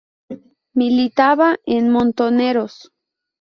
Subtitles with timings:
[0.73, 2.91] Militaba en Montoneros.